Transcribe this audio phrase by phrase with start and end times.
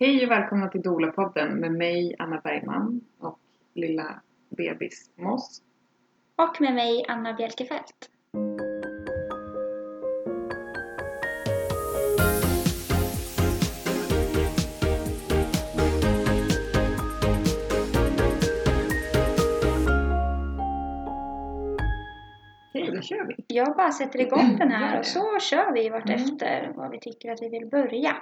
[0.00, 3.38] Hej och välkomna till Dola-podden med mig Anna Bergman och
[3.74, 5.62] lilla bebis Moss.
[6.36, 8.10] Och med mig Anna Bjelkefelt.
[23.46, 27.42] Jag bara sätter igång den här och så kör vi vartefter vad vi tycker att
[27.42, 28.16] vi vill börja.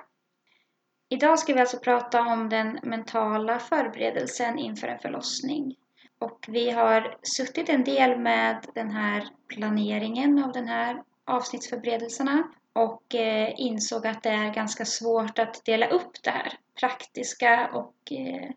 [1.09, 5.77] Idag ska vi alltså prata om den mentala förberedelsen inför en förlossning.
[6.19, 13.15] Och vi har suttit en del med den här planeringen av den här avsnittsförberedelserna och
[13.15, 18.51] eh, insåg att det är ganska svårt att dela upp det här praktiska och eh,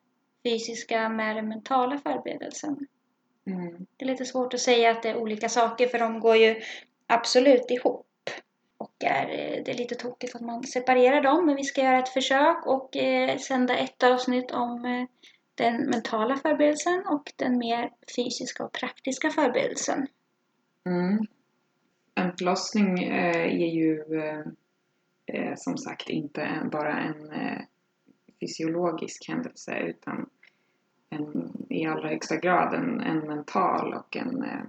[0.43, 2.87] fysiska med den mentala förberedelsen.
[3.47, 3.85] Mm.
[3.97, 6.61] Det är lite svårt att säga att det är olika saker för de går ju
[7.07, 8.05] absolut ihop.
[8.79, 11.99] Och är, eh, det är lite tokigt att man separerar dem men vi ska göra
[11.99, 15.07] ett försök och eh, sända ett avsnitt om eh,
[15.55, 20.07] den mentala förberedelsen och den mer fysiska och praktiska förberedelsen.
[20.85, 21.27] Mm.
[22.15, 24.39] En förlossning eh, är ju eh,
[25.25, 27.61] eh som sagt inte en, bara en eh,
[28.39, 30.29] fysiologisk händelse utan
[31.09, 34.63] en, i allra högsta grad en, en mental och en eh,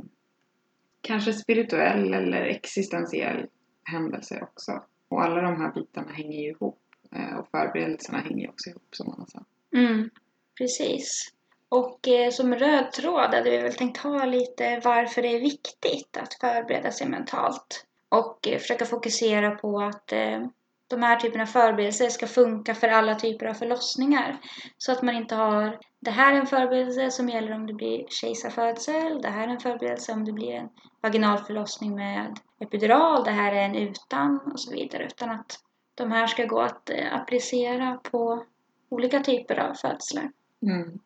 [1.00, 3.46] kanske spirituell eller existentiell
[3.90, 4.82] händelse också.
[5.08, 6.78] Och alla de här bitarna hänger ju ihop
[7.12, 9.44] eh, och förberedelserna hänger ju också ihop som man sa.
[9.74, 10.10] Mm,
[10.58, 11.32] precis.
[11.68, 16.16] Och eh, som röd tråd hade vi väl tänkt ha lite varför det är viktigt
[16.16, 17.86] att förbereda sig mentalt.
[18.08, 20.46] Och eh, försöka fokusera på att eh,
[20.90, 24.40] de här typerna av förberedelser ska funka för alla typer av förlossningar.
[24.78, 28.06] Så att man inte har det här är en förberedelse som gäller om det blir
[28.08, 30.68] kejsarfödsel, det här är en förberedelse om det blir en
[31.00, 35.04] vaginal förlossning med epidural, det här är en utan och så vidare.
[35.04, 35.58] Utan att
[35.94, 38.44] de här ska gå att eh, applicera på
[38.88, 40.30] olika typer av födslar.
[40.62, 40.98] Mm.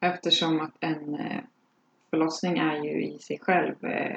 [0.00, 1.40] Eftersom att en eh,
[2.10, 4.16] förlossning är ju i sig själv eh,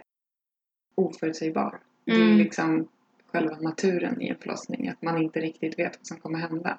[0.96, 1.80] oförutsägbar.
[2.06, 2.38] Det är Mm.
[2.38, 2.88] liksom
[3.28, 6.78] själva naturen i en förlossning, att man inte riktigt vet vad som kommer hända.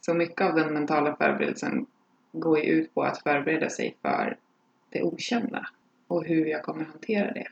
[0.00, 1.86] Så mycket av den mentala förberedelsen
[2.32, 4.36] går ju ut på att förbereda sig för
[4.90, 5.68] det okända
[6.06, 7.46] och hur jag kommer hantera det.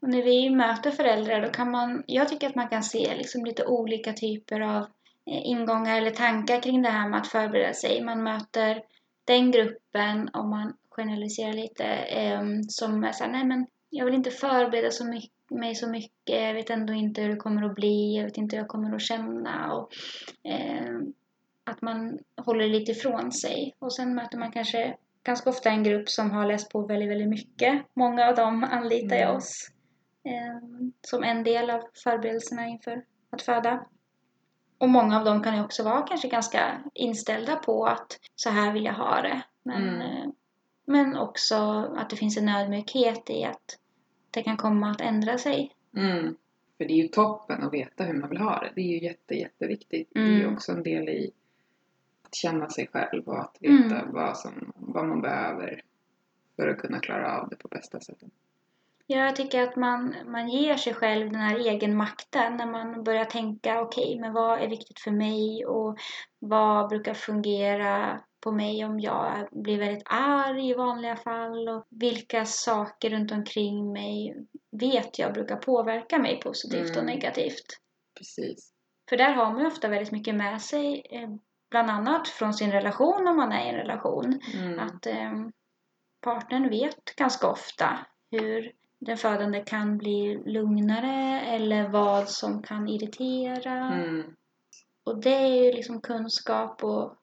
[0.00, 3.44] Och när vi möter föräldrar då kan man, jag tycker att man kan se liksom
[3.44, 4.82] lite olika typer av
[5.26, 8.04] eh, ingångar eller tankar kring det här med att förbereda sig.
[8.04, 8.82] Man möter
[9.24, 14.30] den gruppen, om man generaliserar lite, eh, som är såhär, nej men jag vill inte
[14.30, 18.16] förbereda så mycket, mig så mycket, jag vet ändå inte hur det kommer att bli,
[18.16, 19.72] jag vet inte hur jag kommer att känna.
[19.74, 19.90] Och,
[20.50, 20.98] eh,
[21.64, 23.74] att man håller lite ifrån sig.
[23.78, 27.28] Och sen möter man kanske ganska ofta en grupp som har läst på väldigt, väldigt
[27.28, 27.82] mycket.
[27.94, 29.36] Många av dem anlitar ju Mm.
[29.36, 29.70] oss
[30.24, 30.56] eh,
[31.00, 33.86] som en del av förberedelserna inför att föda.
[34.78, 38.72] Och många av dem kan ju också vara kanske ganska inställda på att så här
[38.72, 39.42] vill jag ha det.
[39.62, 40.00] Men, Mm.
[40.00, 40.26] eh,
[40.86, 41.56] men också
[41.96, 43.78] att det finns en ödmjukhet i att
[44.36, 45.74] det kan komma att ändra sig.
[45.96, 46.36] Mm.
[46.78, 48.72] För det är ju toppen att veta hur man vill ha det.
[48.74, 50.08] Det är ju jätte, jätteviktigt.
[50.12, 50.54] Det är ju Mm.
[50.54, 51.30] också en del i
[52.24, 54.12] att känna sig själv och att veta Mm.
[54.12, 55.82] vad, som, vad man behöver
[56.56, 58.18] för att kunna klara av det på bästa sätt.
[59.06, 63.24] Ja, jag tycker att man, man ger sig själv den här egenmakten när man börjar
[63.24, 65.98] tänka okej, men vad är viktigt för mig och
[66.38, 72.44] vad brukar fungera på mig om jag blir väldigt arg i vanliga fall och vilka
[72.44, 74.46] saker runt omkring mig
[74.80, 77.06] vet jag brukar påverka mig positivt och Mm.
[77.06, 77.66] negativt.
[78.18, 78.72] Precis.
[79.08, 81.28] För där har man ju ofta väldigt mycket med sig, eh,
[81.70, 84.40] bland annat från sin relation om man är i en relation.
[84.54, 84.78] Mm.
[84.78, 85.32] Att eh,
[86.24, 87.98] partnern vet ganska ofta
[88.30, 93.92] hur den födande kan bli lugnare eller vad som kan irritera.
[93.92, 94.34] Mm.
[95.04, 97.14] Och det är ju liksom kunskap och,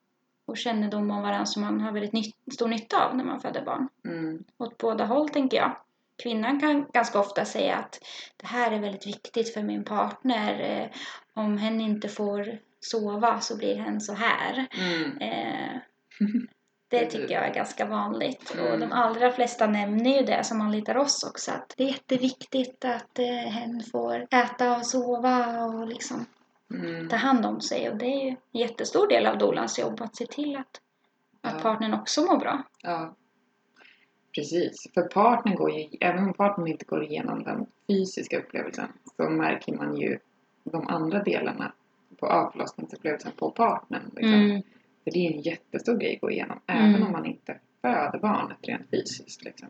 [0.46, 3.64] och kännedom om varandra som man har väldigt nytt, stor nytta av när man föder
[3.64, 3.88] barn.
[4.04, 4.44] Mm.
[4.58, 5.76] Åt båda håll tänker jag.
[6.22, 7.98] Kvinnan kan ganska ofta säga att
[8.36, 10.60] det här är väldigt viktigt för min partner.
[10.60, 10.90] Eh,
[11.34, 14.66] om hen inte får sova så blir hen så här.
[14.78, 15.18] Mm.
[15.18, 15.80] Eh,
[16.90, 18.50] det tycker jag är ganska vanligt.
[18.50, 18.80] Och Mm.
[18.80, 21.50] de allra flesta nämner ju det som anlitar oss också.
[21.50, 26.26] Att det är jätteviktigt att eh, hen får äta och sova och liksom
[26.70, 27.08] Mm.
[27.08, 27.90] ta hand om sig.
[27.90, 30.80] Och det är ju en jättestor del av dolans jobb att se till att,
[31.40, 31.60] att Ja.
[31.62, 32.62] partnern också mår bra.
[32.82, 33.14] Ja.
[34.34, 34.86] Precis.
[34.94, 39.72] För partnern går ju, även om partnern inte går igenom den fysiska upplevelsen så märker
[39.72, 40.18] man ju
[40.64, 41.72] de andra delarna
[42.20, 44.10] på avförlossningsupplevelsen på partnern.
[44.16, 44.34] Liksom.
[44.34, 44.62] Mm.
[45.04, 46.60] För det är en jättestor grej att gå igenom.
[46.66, 46.90] Mm.
[46.94, 49.44] Även om man inte föder barnet rent fysiskt.
[49.44, 49.68] Liksom.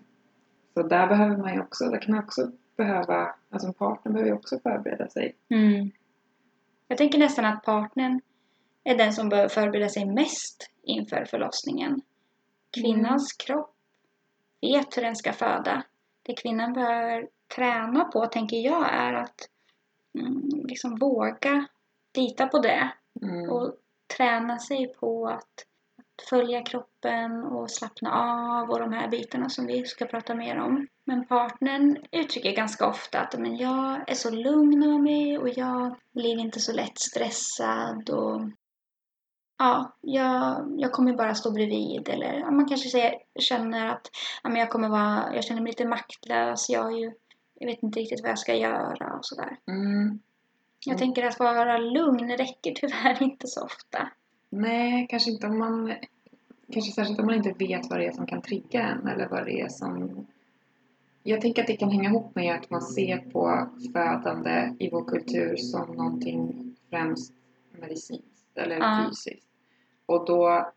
[0.74, 4.30] Så där behöver man ju också, där kan man också behöva, alltså en partner behöver
[4.30, 5.34] ju också förbereda sig.
[5.48, 5.90] Mm.
[6.88, 8.20] Jag tänker nästan att partnern
[8.84, 12.00] är den som behöver förbereda sig mest inför förlossningen.
[12.70, 13.74] Kvinnans kropp
[14.60, 15.82] vet hur den ska föda.
[16.22, 19.48] Det kvinnan behöver träna på, tänker jag, är att
[20.18, 21.66] mm, liksom våga
[22.14, 22.92] lita på det
[23.22, 23.50] Mm.
[23.50, 23.76] och
[24.16, 25.66] träna sig på att,
[25.98, 30.58] att följa kroppen och slappna av och de här bitarna som vi ska prata mer
[30.58, 30.86] om.
[31.04, 35.94] Men partnern uttrycker ganska ofta att men jag är så lugn av mig och jag
[36.12, 38.42] blir inte så lätt stressad och
[39.58, 44.10] ja, jag, jag kommer bara stå bredvid eller ja, man kanske säger, känner att
[44.42, 47.12] ja, men jag kommer vara, jag känner mig lite maktlös, jag, ju,
[47.58, 49.56] jag vet inte riktigt vad jag ska göra och sådär.
[49.66, 50.20] Mm.
[50.86, 54.08] Jag tänker att vara lugn räcker tyvärr inte så ofta.
[54.50, 55.94] Nej, kanske inte om man...
[56.72, 59.44] Kanske särskilt om man inte vet vad det är som kan trigga en eller vad
[59.44, 60.26] det är som...
[61.26, 65.04] Jag tänker att det kan hänga ihop med att man ser på födande i vår
[65.04, 67.32] kultur som någonting främst
[67.80, 69.06] medicinskt eller Ja.
[69.08, 69.46] fysiskt.
[70.06, 70.72] Och då,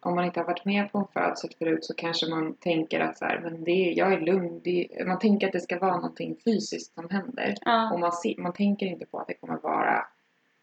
[0.00, 3.18] om man inte har varit med på en födsel förut så kanske man tänker att
[3.18, 4.60] så här, men det, är- jag är lugn.
[4.64, 7.54] Det, man tänker att det ska vara någonting fysiskt som händer.
[7.60, 10.06] Ja, Och man, ser, man tänker inte på att det kommer vara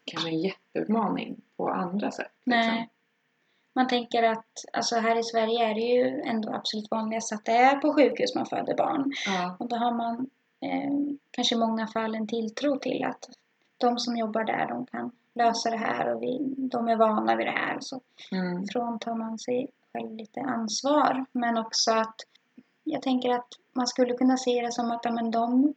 [0.04, 2.32] kanske en jätteutmaning på andra sätt.
[2.44, 2.74] liksom.
[2.74, 2.88] nej.
[3.74, 7.52] Man tänker att alltså här i Sverige är det ju ändå absolut vanligast att det
[7.52, 9.12] är på sjukhus man föder barn.
[9.26, 9.56] Ja.
[9.58, 10.30] Och då har man
[10.60, 13.28] eh, kanske i många fall en tilltro till att
[13.78, 17.46] de som jobbar där, de kan lösa det här och vi, de är vana vid
[17.46, 17.78] det här.
[17.80, 18.00] Så
[18.32, 18.66] Mm.
[18.66, 21.24] fråntar man sig själv lite ansvar.
[21.32, 22.14] Men också att
[22.84, 25.74] jag tänker att man skulle kunna se det som att men de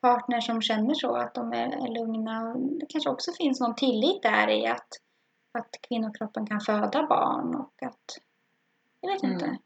[0.00, 2.54] partner som känner så, att de är, är lugna.
[2.54, 4.88] Det kanske också finns någon tillit där i att,
[5.52, 8.18] att kvinnokroppen kan föda barn och att
[9.00, 9.34] jag vet Mm.
[9.34, 9.46] inte.
[9.46, 9.58] Mm.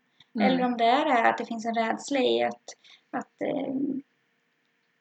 [0.53, 2.63] Eller om det är att det finns en rädsla i att,
[3.11, 3.75] att eh,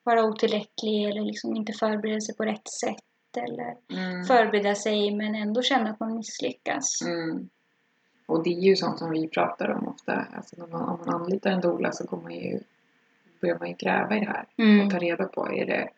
[0.04, 3.04] vara otillräcklig eller liksom inte förbereda sig på rätt sätt
[3.38, 4.26] eller Mm.
[4.26, 7.02] förbereda sig men ändå känna att man misslyckas.
[7.02, 7.50] Mm.
[8.26, 10.26] Och det är ju sånt som vi pratar om ofta.
[10.36, 12.60] Alltså man, om man anlitar en doula så går man ju,
[13.42, 14.86] börjar man ju gräva i det här Mm.
[14.86, 15.90] och ta reda på är det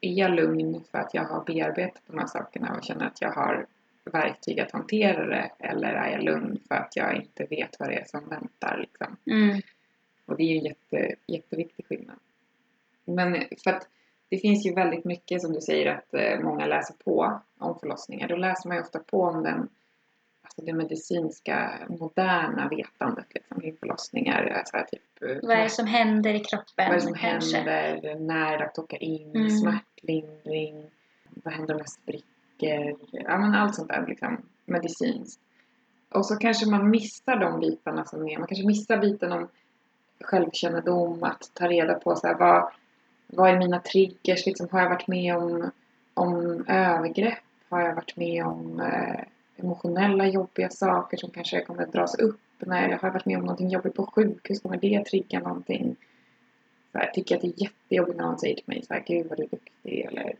[0.00, 3.32] är jag lugn för att jag har bearbetat de här sakerna och känner att jag
[3.32, 3.66] har
[4.08, 7.94] verktyg att hantera det eller är jag lugn för att jag inte vet vad det
[7.94, 9.16] är som väntar liksom.
[9.26, 9.60] Mm.
[10.26, 12.16] Och det är ju en jätte, jätteviktig skillnad.
[13.04, 13.88] Men för att
[14.28, 18.28] det finns ju väldigt mycket som du säger att eh, många läser på om förlossningar.
[18.28, 19.68] Då läser man ju ofta på om den,
[20.42, 24.46] alltså det medicinska moderna vetandet liksom, kring förlossningar.
[24.46, 26.66] Alltså här, typ, eh, Vad är det som händer i kroppen?
[26.76, 27.56] vad är det som kanske?
[27.56, 28.14] händer?
[28.14, 29.36] När är det åka in?
[29.36, 29.50] Mm.
[29.50, 30.90] Smärtlindring?
[31.24, 31.88] Vad händer med
[32.58, 32.96] sprickor?
[33.10, 35.40] Ja men allt sånt där liksom medicinskt.
[36.08, 39.48] Och så kanske man missar de bitarna som är, man kanske missar biten om
[40.20, 42.70] självkännedom, att ta reda på så här, vad,
[43.26, 44.46] vad är mina triggers?
[44.46, 45.70] Liksom, har jag varit med om,
[46.14, 47.38] om övergrepp?
[47.68, 49.20] Har jag varit med om eh,
[49.56, 52.40] emotionella jobbiga saker som kanske kommer att dras upp?
[52.58, 55.96] När jag har varit med om någonting jobbigt på sjukhus, kommer det trigga någonting?
[56.92, 59.04] Så här, tycker jag att det är jättejobbigt när någon säger till mig så här,
[59.06, 60.34] Gud vad du är duktig eller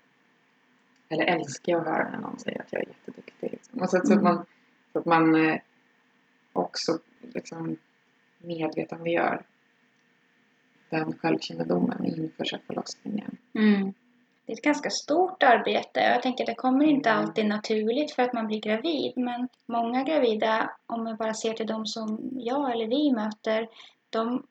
[1.08, 3.52] eller älskar jag att höra när någon säger att jag är jätteduktig.
[3.52, 3.80] Liksom.
[3.80, 4.24] Och så, så att Mm.
[4.24, 4.46] man,
[4.92, 5.58] så att man eh,
[6.52, 7.76] också liksom
[8.38, 9.42] medvetandegör
[10.90, 13.36] den självkännedomen inför sig förlossningen.
[13.54, 13.92] Mm.
[14.46, 16.00] Det är ett ganska stort arbete.
[16.00, 17.24] Jag tänker att det kommer inte Mm.
[17.24, 19.12] alltid naturligt för att man blir gravid.
[19.16, 23.68] Men många gravida, om man bara ser till de som jag eller vi möter,
[24.10, 24.46] de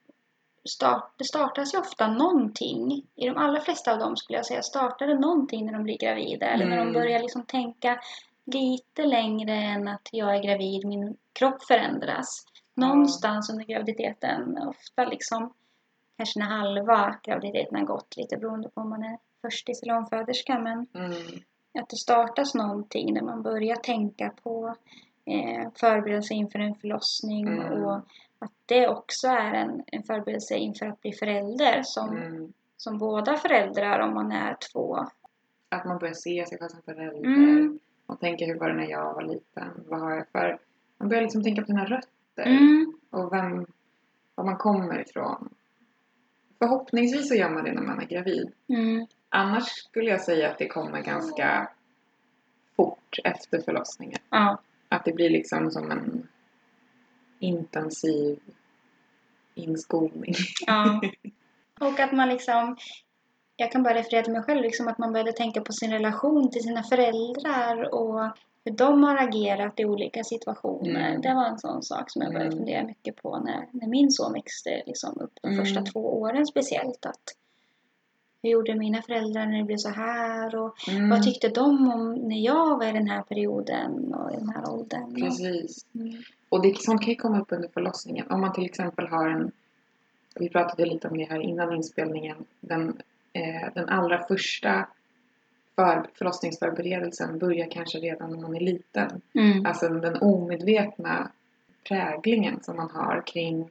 [0.69, 3.03] start, det startas ju ofta någonting.
[3.15, 5.97] I de allra flesta av dem skulle jag säga startar det någonting när de blir
[5.97, 6.45] gravida.
[6.45, 6.93] Eller när de Mm.
[6.93, 7.99] börjar liksom tänka
[8.45, 12.45] lite längre än att jag är gravid, min kropp förändras.
[12.73, 15.53] Någonstans under graviditeten, ofta liksom
[16.17, 20.59] kanske när halva graviditeten har gått, lite beroende på om man är förstis eller omföderska.
[20.59, 21.11] Men Mm.
[21.79, 24.75] att det startas någonting när man börjar tänka på
[25.25, 27.83] eh, förberedelse inför en förlossning Mm.
[27.85, 28.01] och
[28.39, 32.53] att det också är en, en förberedelse inför att bli förälder som, Mm.
[32.77, 35.07] som båda föräldrar om man är två.
[35.69, 37.25] Att man börjar se sig själv som förälder.
[37.25, 37.79] Mm.
[38.05, 39.83] Och tänka hur var det när jag var liten?
[39.87, 40.57] Vad har jag för...
[40.97, 42.43] Man börjar liksom tänka på sina rötter.
[42.45, 42.93] Mm.
[43.09, 43.65] Och vem,
[44.35, 45.49] var man kommer ifrån.
[46.59, 48.51] Förhoppningsvis så gör man det när man är gravid.
[48.67, 49.07] Mm.
[49.29, 51.69] Annars skulle jag säga att det kommer ganska
[52.75, 54.19] fort efter förlossningen.
[54.29, 54.57] Ja.
[54.89, 56.27] Att det blir liksom som en
[57.39, 58.39] intensiv
[59.55, 60.35] inskolning.
[60.67, 61.01] ja.
[61.79, 62.77] Och att man liksom
[63.55, 66.51] jag kan bara referera till mig själv, liksom att man började tänka på sin relation
[66.51, 68.21] till sina föräldrar och
[68.65, 71.09] hur de har agerat i olika situationer.
[71.09, 71.21] Mm.
[71.21, 72.57] Det var en sån sak som jag började Mm.
[72.57, 75.65] fundera mycket på när, när min son växte liksom upp de Mm.
[75.65, 77.05] första två åren speciellt.
[77.05, 77.23] Att
[78.41, 81.09] hur gjorde mina föräldrar när det blev så här och Mm.
[81.09, 84.69] vad tyckte de om när jag var i den här perioden och i den här
[84.69, 85.15] åldern.
[85.15, 85.85] Precis.
[85.95, 86.21] Mm.
[86.49, 88.31] Och det, sånt kan ju komma upp under förlossningen.
[88.31, 89.51] Om man till exempel har en,
[90.35, 93.01] vi pratade lite om det här innan inspelningen, den,
[93.33, 94.87] eh, den allra första
[95.75, 99.21] för, förlossningsförberedelsen börjar kanske redan när man är liten.
[99.33, 99.65] Mm.
[99.65, 101.31] Alltså den omedvetna
[101.87, 103.69] präglingen som man har kring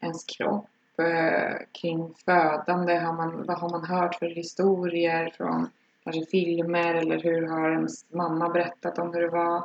[0.00, 0.66] ens kropp,
[1.00, 5.68] Eh, kring födande, har man, vad har man hört för historier från
[6.04, 9.64] kanske filmer eller hur har ens mamma berättat om hur det var?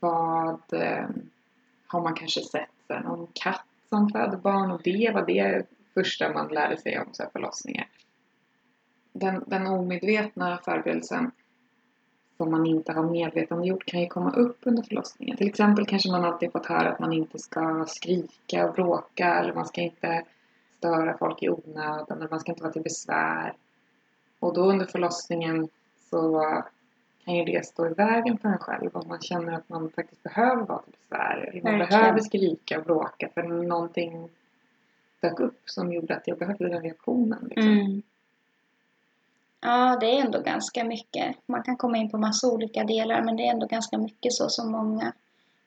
[0.00, 1.06] Vad eh,
[1.86, 3.02] har man kanske sett sen?
[3.02, 7.22] Någon katt som föder barn och det var det första man lärde sig om så
[7.22, 7.88] här förlossningar.
[9.12, 11.30] Den, den omedvetna förberedelsen
[12.36, 15.36] som man inte har medvetandegjort kan ju komma upp under förlossningen.
[15.36, 19.54] Till exempel kanske man alltid fått höra att man inte ska skrika och bråka eller
[19.54, 20.24] man ska inte
[20.76, 23.52] störa folk i onödan eller man ska inte vara till besvär.
[24.38, 25.68] Och då under förlossningen
[26.10, 26.40] så
[27.24, 30.22] kan ju det stå i vägen för en själv om man känner att man faktiskt
[30.22, 32.00] behöver vara till besvär eller man Verkligen.
[32.00, 34.28] behöver skrika och bråka för någonting
[35.20, 37.38] dök upp som gjorde att jag behövde den reaktionen.
[37.50, 37.72] Liksom.
[37.72, 38.02] Mm.
[39.64, 41.36] Ja, det är ändå ganska mycket.
[41.46, 44.48] Man kan komma in på massa olika delar men det är ändå ganska mycket så
[44.48, 45.12] som många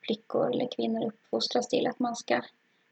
[0.02, 2.42] flickor eller kvinnor uppfostras till att man ska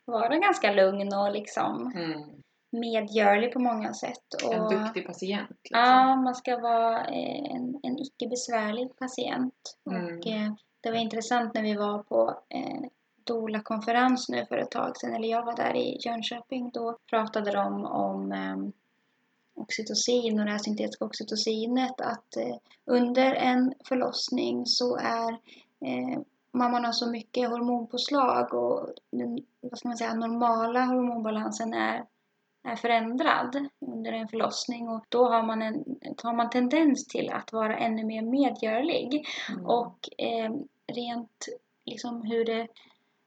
[0.05, 2.21] vara ganska lugn och liksom Mm.
[2.69, 4.33] medgörlig på många sätt.
[4.45, 5.50] Och, En duktig patient.
[5.63, 5.79] Liksom.
[5.79, 9.77] Ja, man ska vara eh, en, en icke besvärlig patient.
[9.91, 10.05] Mm.
[10.05, 12.81] Och eh, det var intressant när vi var på eh,
[13.24, 17.85] DOLA-konferens nu för ett tag sedan, eller jag var där i Jönköping, då pratade de
[17.85, 18.57] om eh,
[19.55, 25.31] oxytocin och det här syntetiska oxytocinet, att eh, under en förlossning så är
[25.85, 26.19] eh,
[26.51, 32.05] mamman har så mycket hormonpåslag och den vad ska man säga, normala hormonbalansen är
[32.65, 35.83] är förändrad under en förlossning och då har man en
[36.24, 39.25] har man tendens till att vara ännu mer medgörlig.
[39.50, 39.65] Mm.
[39.65, 40.51] Och eh,
[40.93, 41.47] rent
[41.85, 42.67] liksom hur det,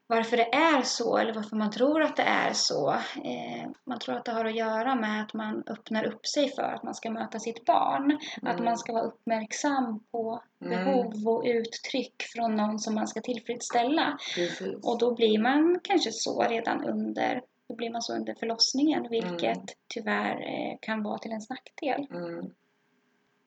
[0.09, 2.89] varför det är så eller varför man tror att det är så.
[3.23, 6.61] Eh, man tror att det har att göra med att man öppnar upp sig för
[6.73, 8.19] att man ska möta sitt barn.
[8.41, 8.65] Att Mm.
[8.65, 10.85] man ska vara uppmärksam på Mm.
[10.85, 14.17] behov och uttryck från någon som man ska tillfredsställa.
[14.35, 14.75] Precis.
[14.83, 19.41] Och då blir man kanske så redan under då blir man så under förlossningen vilket
[19.57, 19.65] Mm.
[19.93, 22.07] tyvärr eh, kan vara till ens nackdel.
[22.11, 22.49] Mm.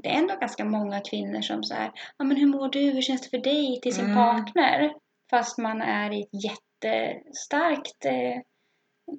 [0.03, 3.21] Det är ändå ganska många kvinnor som säger ja men hur mår du, hur känns
[3.23, 4.17] det för dig till sin Mm.
[4.17, 4.95] partner?
[5.33, 8.41] Fast man är i ett jättestarkt eh,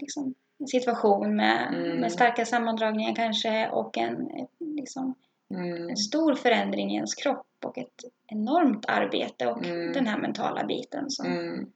[0.01, 0.33] liksom,
[0.71, 1.97] situation med, Mm.
[1.97, 4.29] med starka sammandragningar kanske och en,
[4.59, 5.15] liksom,
[5.49, 5.89] Mm.
[5.89, 9.93] en stor förändring i ens kropp och ett enormt arbete och Mm.
[9.93, 11.71] den här mentala biten som Mm.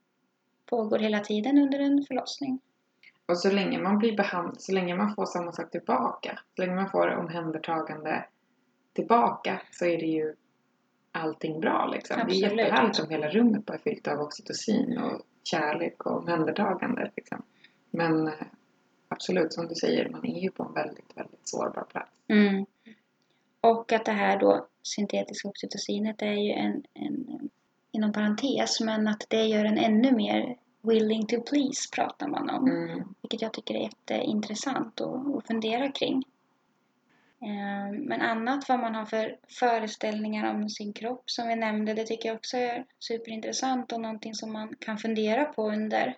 [0.66, 2.60] pågår hela tiden under en förlossning.
[3.26, 6.76] Och så länge man blir behandlad, så länge man får samma sak tillbaka, så länge
[6.76, 8.26] man får omhändertagande
[8.94, 10.36] tillbaka så är det ju
[11.18, 12.18] allting bra liksom.
[12.28, 17.12] Det är jättehärligt om hela rummet bara är fyllt av oxytocin och kärlek och omhändertagande
[17.16, 17.44] liksom.
[17.92, 18.34] Men eh,
[19.08, 22.12] absolut, som du säger, man är ju på en väldigt, väldigt sårbar plats.
[22.28, 22.66] Mm.
[23.62, 27.50] Och att det här då syntetiska oxytocinet är ju en, en
[27.92, 32.68] inom parentes men att det gör en ännu mer willing to please pratar man om.
[32.68, 33.04] Mm.
[33.22, 36.24] Vilket jag tycker är jätteintressant att, att fundera kring.
[37.42, 42.06] Eh, Men annat vad man har för föreställningar om sin kropp som vi nämnde, det
[42.06, 46.16] tycker jag också är superintressant och någonting som man kan fundera på under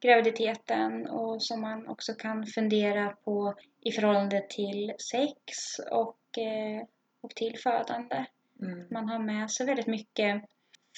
[0.00, 6.82] graviditeten och som man också kan fundera på i förhållande till sex och, eh,
[7.20, 8.24] och till födande.
[8.62, 8.86] Mm.
[8.90, 10.42] Man har med sig väldigt mycket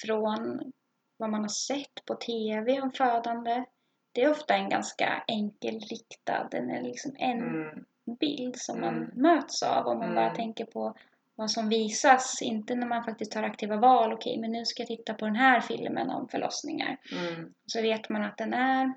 [0.01, 0.71] från
[1.17, 3.65] vad man har sett på TV om födande.
[4.11, 7.85] Det är ofta en ganska enkelriktad, en, liksom en Mm.
[8.05, 9.09] Bild som man Mm.
[9.13, 10.15] möts av om man Mm.
[10.15, 10.95] bara tänker på
[11.35, 12.41] vad som visas.
[12.41, 14.13] Inte när man faktiskt tar aktiva val.
[14.13, 16.97] Okej, men nu ska jag titta på den här filmen om förlossningar.
[17.11, 17.53] Mm.
[17.65, 18.93] Så vet man att den är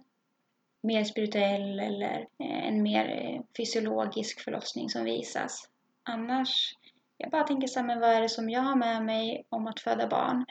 [0.82, 5.68] mer spirituell eller eh, en mer eh, fysiologisk förlossning som visas.
[6.02, 6.74] Annars,
[7.16, 9.66] jag bara tänker så här, men vad är det som jag har med mig om
[9.66, 10.44] att föda barn?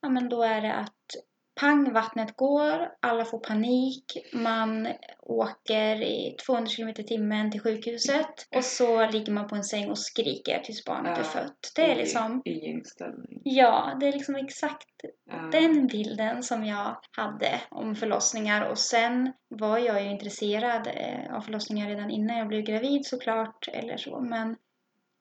[0.00, 1.16] Ja, men då är det att
[1.60, 4.88] pang, vattnet går, alla får panik, man
[5.22, 9.98] åker i 200 km timmen till sjukhuset och så ligger man på en säng och
[9.98, 11.72] skriker tills barnet är Ja, fött.
[11.76, 13.40] Det är liksom, I inställning.
[13.44, 14.88] ja, det är liksom exakt
[15.30, 15.36] Ja.
[15.52, 21.40] den bilden som jag hade om förlossningar och sen var jag ju intresserad eh, av
[21.40, 24.56] förlossningar redan innan jag blev gravid såklart eller så men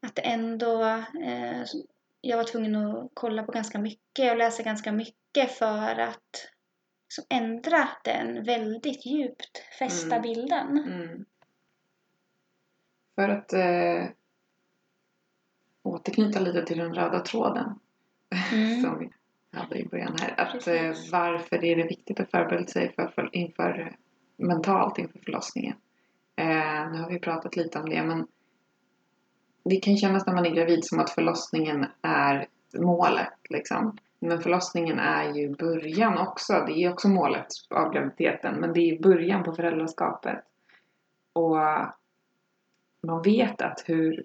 [0.08, 0.84] att det ändå
[1.24, 1.62] eh,
[2.25, 6.48] jag var tvungen att kolla på ganska mycket och läsa ganska mycket för att
[7.06, 10.22] liksom ändra den väldigt djupt fästa Mm.
[10.22, 10.77] bilden.
[10.77, 11.25] Mm.
[13.15, 14.10] För att eh,
[15.84, 17.80] återknyta lite till den röda tråden
[18.53, 18.82] Mm.
[18.82, 19.10] som vi
[19.51, 20.39] hade i början här.
[20.39, 23.96] Att eh, varför är det viktigt att förbereda sig för, för, inför,
[24.38, 25.75] mentalt inför förlossningen?
[26.36, 28.27] Eh, nu har vi pratat lite om det men
[29.63, 33.98] det kan kännas när man är gravid som att förlossningen är målet liksom.
[34.20, 36.53] Men förlossningen är ju början också.
[36.67, 38.60] Det är också målet av graviditeten.
[38.60, 40.39] Men det är början på föräldraskapet.
[41.34, 41.58] Och
[43.03, 44.24] man vet att hur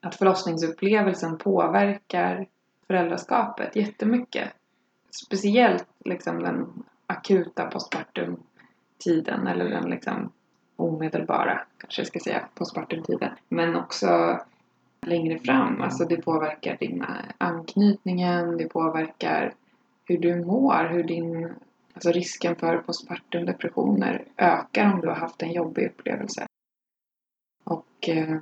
[0.00, 2.46] att förlossningsupplevelsen påverkar
[2.86, 4.48] föräldraskapet jättemycket.
[5.26, 10.32] Speciellt liksom den akuta postpartum-tiden eller den liksom
[10.76, 13.30] omedelbara, kanske jag ska säga, postpartum-tiden.
[13.48, 14.40] Men också
[15.06, 15.82] längre fram.
[15.82, 17.04] Alltså det påverkar din
[17.38, 19.54] anknytningen, det påverkar
[20.04, 21.54] hur du mår, hur din
[21.96, 26.46] Alltså risken för postpartumdepressioner ökar om du har haft en jobbig upplevelse.
[27.64, 28.38] Och eh,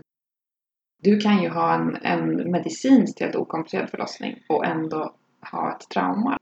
[1.03, 5.15] du kan ju ha en, en medicinskt helt okomplicerad förlossning och ändå
[5.51, 6.39] ha ett trauma.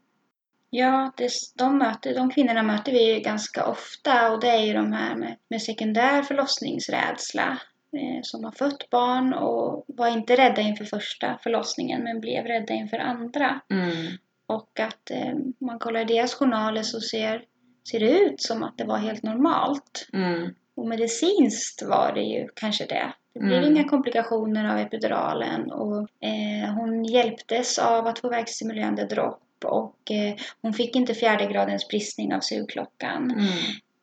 [0.74, 4.92] Ja, det, de, möter, de kvinnorna möter vi ganska ofta och det är ju de
[4.92, 7.58] här med, med sekundär förlossningsrädsla
[7.96, 12.74] eh, som har fött barn och var inte rädda inför första förlossningen men blev rädda
[12.74, 13.60] inför andra.
[13.70, 14.06] Mm.
[14.46, 17.44] Och att eh, man kollar deras journaler så ser,
[17.90, 20.08] ser det ut som att det var helt normalt.
[20.12, 20.54] Mm.
[20.74, 23.12] Och medicinskt var det ju kanske det.
[23.34, 23.76] Det blev Mm.
[23.76, 30.34] inga komplikationer av epiduralen och eh, hon hjälptes av att få verkstimulerande dropp och eh,
[30.62, 33.30] hon fick inte fjärde gradens bristning av sugklockan.
[33.30, 33.46] Mm.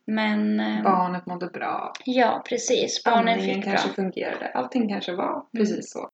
[0.05, 1.93] Men eh, Barnet mådde bra.
[2.05, 3.03] ja, precis.
[3.03, 3.95] Barnen Andningen fick kanske bra.
[3.95, 4.51] fungerade.
[4.53, 6.09] Allting kanske var precis så.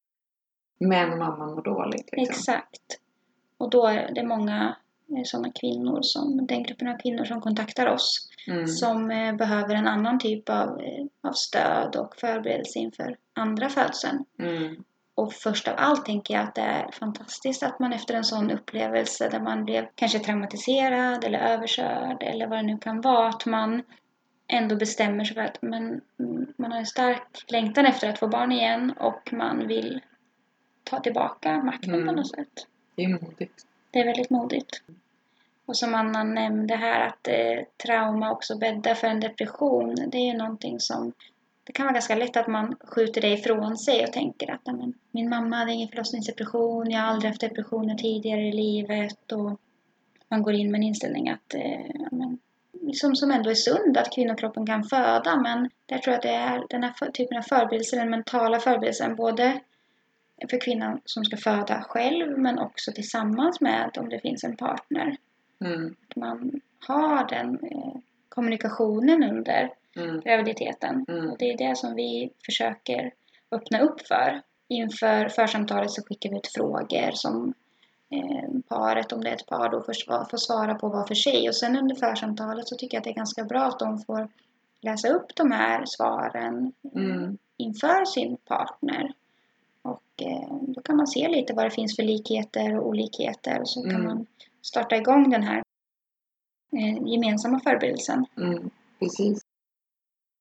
[0.79, 2.23] Men mamman mår dåligt liksom.
[2.33, 2.99] Exakt.
[3.57, 4.75] Och då är det många
[5.25, 8.67] sådana kvinnor som, den gruppen av kvinnor som kontaktar oss Mm.
[8.67, 14.25] som eh, behöver en annan typ av, eh, av stöd och förberedelse inför andra födseln.
[14.39, 14.83] Mm.
[15.15, 18.51] Och först av allt tänker jag att det är fantastiskt att man efter en sån
[18.51, 23.45] upplevelse där man blev kanske traumatiserad eller överkörd eller vad det nu kan vara, att
[23.45, 23.83] man
[24.47, 26.01] ändå bestämmer sig för att mm,
[26.57, 30.01] man har en stark längtan efter att få barn igen och man vill
[30.83, 32.15] ta tillbaka makten på Mm.
[32.15, 32.67] något sätt.
[32.95, 33.65] Det är modigt.
[33.91, 34.81] Det är väldigt modigt.
[35.65, 39.95] Och som Anna nämnde här att eh, trauma också bäddar för en depression.
[40.07, 41.13] Det är ju någonting som
[41.65, 44.75] det kan vara ganska lätt att man skjuter det ifrån sig och tänker att "Nej,
[44.75, 49.31] men, min mamma hade ingen förlossningsdepression, jag har aldrig haft depressioner tidigare i livet.
[49.31, 49.59] Och
[50.27, 52.37] man går in med en inställning att eh, men,
[52.93, 55.35] som, som ändå är sund, att kvinnokroppen kan föda.
[55.41, 59.15] Men där tror jag att det är den här typen av förberedelse, den mentala förberedelsen,
[59.15, 59.59] både
[60.49, 65.17] för kvinnan som ska föda själv men också tillsammans med om det finns en partner.
[65.61, 65.95] Mm.
[66.09, 70.19] Att man har den eh, kommunikationen under Mm.
[70.19, 71.05] graviditeten.
[71.07, 71.29] Mm.
[71.31, 73.13] Och det är det som vi försöker
[73.51, 74.41] öppna upp för.
[74.67, 77.53] Inför församtalet så skickar vi ut frågor som
[78.09, 81.49] eh, paret, om det är ett par, då får, får svara på var för sig.
[81.49, 84.29] Och sen under församtalet så tycker jag att det är ganska bra att de får
[84.81, 87.37] läsa upp de här svaren eh, Mm.
[87.57, 89.13] inför sin partner.
[89.81, 93.69] Och eh, då kan man se lite vad det finns för likheter och olikheter och
[93.69, 94.03] så kan Mm.
[94.05, 94.25] man
[94.61, 95.63] starta igång den här
[96.71, 98.25] eh, gemensamma förberedelsen.
[98.37, 98.69] Mm.
[98.99, 99.41] Precis.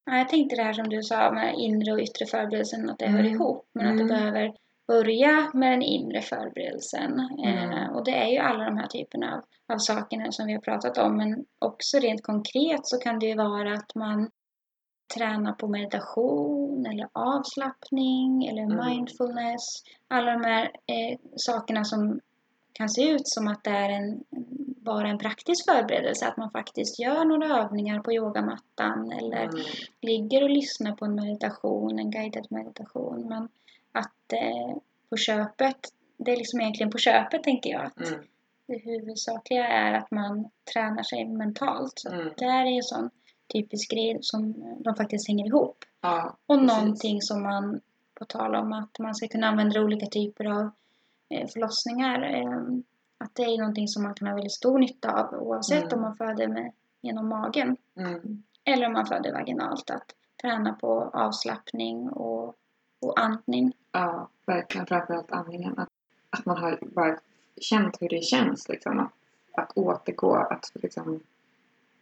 [0.07, 3.07] Ja, jag tänkte det här som du sa med inre och yttre förberedelsen, att det
[3.07, 3.33] hör Mm.
[3.35, 3.67] ihop.
[3.75, 4.07] Men att Mm.
[4.07, 4.55] det behöver
[4.89, 7.21] börja med den inre förberedelsen.
[7.45, 7.71] Mm.
[7.73, 10.61] Eh, och det är ju alla de här typerna av, av sakerna som vi har
[10.61, 11.17] pratat om.
[11.17, 14.31] Men också rent konkret så kan det ju vara att man
[15.15, 18.87] tränar på meditation eller avslappning eller Mm.
[18.89, 19.83] mindfulness.
[20.09, 22.21] Alla de här eh, sakerna som
[22.75, 24.25] kan se ut som att det är en,
[24.85, 26.29] bara en praktisk förberedelse.
[26.29, 29.61] Att man faktiskt gör några övningar på yogamattan eller Mm.
[30.01, 33.27] ligger och lyssnar på en meditation, en guidad meditation.
[33.29, 33.49] Men
[33.93, 34.77] att eh,
[35.11, 35.77] på köpet,
[36.17, 38.21] det är liksom egentligen på köpet tänker jag att Mm.
[38.67, 41.93] det huvudsakliga är att man tränar sig mentalt.
[41.99, 42.29] Så Mm.
[42.37, 43.11] det här är en sån
[43.53, 45.85] typisk grej som de faktiskt hänger ihop.
[46.01, 46.77] Ja, Och precis.
[46.79, 47.81] någonting som man,
[48.15, 50.71] på tal om att man ska kunna använda olika typer av
[51.53, 52.63] förlossningar, eh,
[53.19, 55.95] att det är någonting som man kan ha väldigt stor nytta av oavsett Mm.
[55.95, 58.43] om man föder med, genom magen Mm.
[58.65, 59.91] eller om man föder vaginalt.
[59.91, 62.55] Att träna på avslappning och,
[63.01, 63.73] och andning.
[63.93, 64.87] Ja, verkligen.
[64.87, 65.79] Framförallt andningen.
[65.79, 65.89] Att,
[66.31, 67.19] att man har bara
[67.61, 68.69] känt hur det känns.
[68.69, 68.99] Liksom.
[68.99, 69.13] Att,
[69.53, 71.21] att återgå, att, liksom,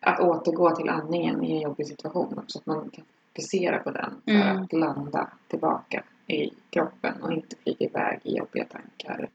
[0.00, 2.44] att återgå till andningen i en jobbig situation.
[2.46, 4.62] Så att man kan fokusera på den för Mm.
[4.62, 9.30] att landa tillbaka i kroppen och inte flyga iväg i jobbiga tankar.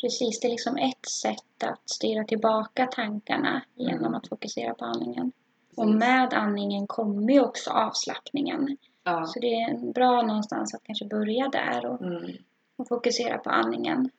[0.00, 4.14] Precis, det är liksom ett sätt att styra tillbaka tankarna genom Mm.
[4.14, 5.32] att fokusera på andningen.
[5.76, 8.76] Och med andningen kommer ju också avslappningen.
[9.04, 9.26] Ja.
[9.26, 12.30] Så det är bra någonstans att kanske börja där och, Mm.
[12.76, 14.10] och fokusera på andningen.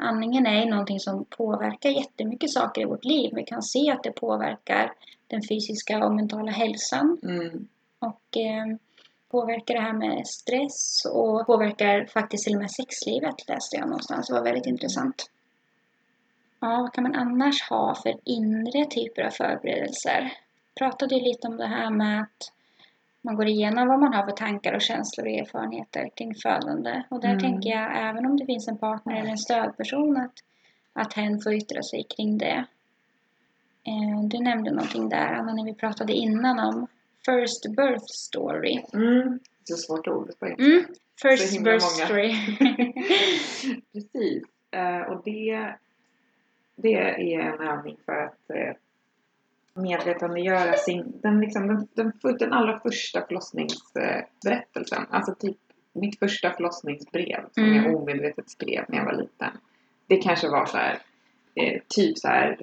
[0.00, 3.30] Andningen är ju någonting som påverkar jättemycket saker i vårt liv.
[3.34, 4.92] Vi kan se att det påverkar
[5.26, 7.68] den fysiska och mentala hälsan Mm.
[7.98, 8.76] och eh,
[9.30, 14.26] påverkar det här med stress och påverkar faktiskt till och med sexlivet läste jag någonstans.
[14.28, 15.30] Det var väldigt intressant.
[16.60, 20.32] Ja, vad kan man annars ha för inre typer av förberedelser?
[20.78, 22.52] pratade ju lite om det här med att
[23.22, 27.02] man går igenom vad man har för tankar och känslor och erfarenheter kring födande.
[27.08, 27.40] Och där Mm.
[27.40, 30.34] tänker jag, även om det finns en partner eller en stödperson, att,
[30.92, 32.64] att hen får yttra sig kring det.
[33.84, 36.86] Eh, du nämnde någonting där, Anna, när vi pratade innan om
[37.26, 38.82] First Birth Story.
[38.92, 39.38] Mm.
[39.64, 40.46] Så svårt ord på.
[40.46, 40.84] Mm,
[41.22, 42.06] First Birth många.
[42.06, 42.34] Story.
[43.92, 44.42] Precis.
[44.70, 45.74] Eh, och det,
[46.76, 48.72] det är en övning för att eh,
[49.74, 55.06] medvetandegöra sin, den, liksom, den, den, den allra första förlossningsberättelsen.
[55.10, 55.56] Alltså typ
[55.92, 57.76] mitt första förlossningsbrev som Mm.
[57.84, 59.50] jag omedvetet skrev när jag var liten.
[60.06, 60.98] Det kanske var så här,
[61.54, 62.58] eh, typ så här.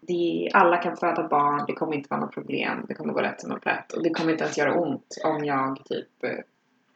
[0.00, 3.40] Det, alla kan föda barn, det kommer inte vara något problem, det kommer gå rätt
[3.40, 6.30] som en plätt och det kommer inte ens göra ont om jag typ eh,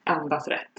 [0.04, 0.72] andas rätt.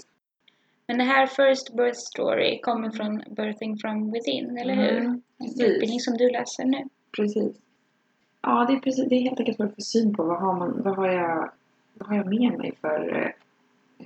[0.86, 4.90] Men det här First Birth Story kommer från Birthing from Within, eller hur?
[4.98, 5.60] Mm, En precis.
[5.62, 6.84] utbildning som du läser nu.
[7.16, 7.56] Precis.
[8.42, 10.22] Ja, det är, precis, det är helt enkelt vad du får syn på.
[10.24, 11.50] Vad har, man, vad har, jag,
[11.94, 13.22] vad har jag med mig för...
[13.22, 13.30] eh,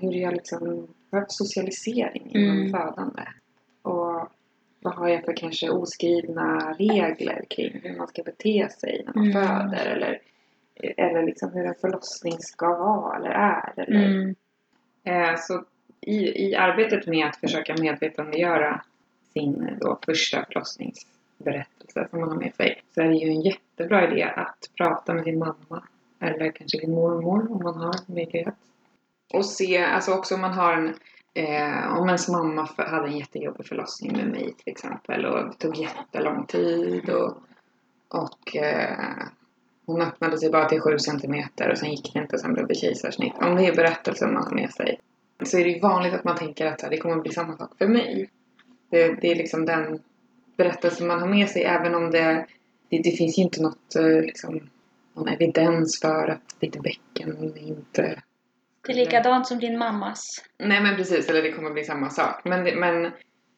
[0.01, 0.89] Hur jag liksom...
[1.29, 2.71] Socialisering inom Mm.
[2.73, 3.23] födande?
[4.81, 9.31] Vad har jag för kanske oskrivna regler kring hur man ska bete sig när man
[9.31, 9.47] Mm.
[9.49, 9.87] föder?
[9.87, 10.19] Eller,
[10.97, 13.73] eller liksom hur en förlossning ska vara eller är.
[13.77, 14.35] Eller, Mm.
[15.05, 15.65] Eh, Så
[16.01, 18.81] i, i arbetet med att försöka medvetandegöra
[19.33, 24.11] sin då första förlossningsberättelse som man har med sig så är det ju en jättebra
[24.13, 25.83] idé att prata med sin mamma
[26.21, 28.55] eller kanske din mormor om man har möjlighet.
[29.33, 30.95] Och se, alltså också om man har en
[31.35, 35.55] Eh, om ens mamma för, hade en jättejobbig förlossning med mig till exempel och det
[35.59, 37.37] tog jättelång tid och,
[38.09, 39.27] och eh,
[39.87, 42.67] hon öppnade sig bara till 7 centimeter och sen gick det inte och sen blev
[42.67, 43.33] det kejsarsnitt.
[43.41, 45.01] Om det är berättelsen man har med sig
[45.45, 47.57] så är det ju vanligt att man tänker att här, det kommer att bli samma
[47.57, 48.31] sak för mig.
[48.91, 50.03] Det, det är liksom den
[50.57, 52.47] berättelsen man har med sig även om det,
[52.89, 54.61] det, det finns ju inte något, eh, liksom,
[55.15, 58.23] någon evidens för att ditt bäcken inte
[58.87, 60.45] det är likadant som din mammas.
[60.59, 62.45] Nej men precis, eller det kommer bli samma sak.
[62.45, 63.13] Men det, men,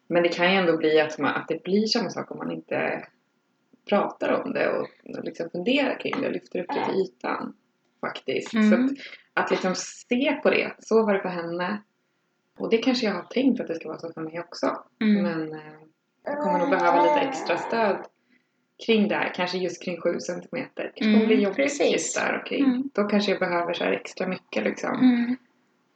[0.08, 2.50] men det kan ju ändå bli att, man, att det blir samma sak om man
[2.50, 3.06] inte
[3.88, 7.54] pratar om det och, och liksom funderar kring det och lyfter upp det till ytan.
[8.00, 8.54] Faktiskt.
[8.54, 8.70] Mm.
[8.70, 9.00] Så att,
[9.44, 10.72] att liksom se på det.
[10.78, 11.82] Så var det för henne.
[12.58, 14.84] Och det kanske jag har tänkt att det ska vara så för mig också.
[15.00, 15.22] Mm.
[15.22, 15.72] Men eh,
[16.24, 18.06] jag kommer nog behöva lite extra stöd
[18.86, 19.34] kring det här.
[19.34, 20.92] Kanske just kring 7 centimeter.
[20.94, 21.92] Det Mm, kommer bli jobbigt precis.
[21.92, 22.64] just där och kring.
[22.64, 22.90] Mm.
[22.94, 24.94] Då kanske jag behöver så extra mycket liksom.
[25.00, 25.36] Mm.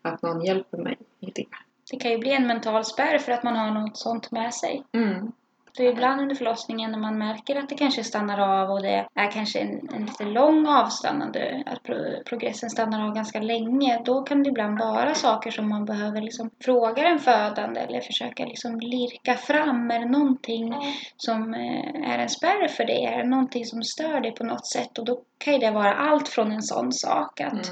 [0.03, 1.47] Att någon hjälper mig i det.
[1.91, 4.85] Det kan ju bli en mental spärr för att man har något sånt med sig.
[4.93, 5.33] Mm.
[5.77, 9.31] För ibland under förlossningen när man märker att det kanske stannar av och det är
[9.31, 14.43] kanske en, en lite lång avstannande, att pro, progressen stannar av ganska länge, då kan
[14.43, 19.35] det ibland vara saker som man behöver liksom fråga den födande eller försöka liksom lirka
[19.35, 19.91] fram.
[19.91, 20.75] Är det någonting
[21.17, 23.05] som eh, är en spärr för det?
[23.05, 24.99] Är det någonting som stör dig på något sätt?
[24.99, 27.65] Och då kan ju det vara allt från en sån sak att Mm.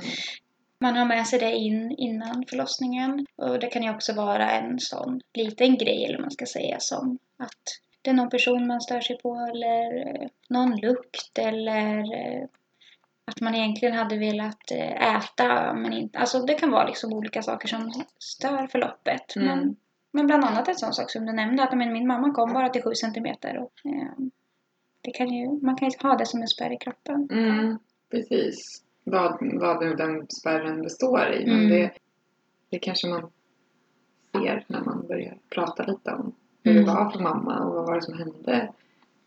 [0.78, 3.26] man har med sig det in innan förlossningen.
[3.36, 7.18] Och det kan ju också vara en sån liten grej, eller man ska säga, som
[7.38, 7.64] att
[8.04, 12.44] det är någon person man stör sig på eller eh, någon lukt eller eh,
[13.24, 16.18] att man egentligen hade velat eh, äta men inte...
[16.18, 19.36] Alltså det kan vara liksom olika saker som stör förloppet.
[19.36, 19.48] Mm.
[19.48, 19.76] Men,
[20.10, 22.68] men bland annat en sån sak som du nämnde, att men, min mamma kom bara
[22.68, 23.58] till 7 centimeter.
[23.58, 24.26] Och, eh,
[25.00, 27.28] det kan ju, man kan ju ha det som en spärr i kroppen.
[27.32, 27.78] Mm,
[28.10, 28.82] precis.
[29.04, 31.46] Vad, vad nu den spärren består i.
[31.46, 31.70] Men Mm.
[31.70, 31.90] det,
[32.70, 33.30] det kanske man
[34.32, 36.84] ser när man börjar prata lite om hur Mm.
[36.84, 38.72] det var för mamma och vad var det som hände.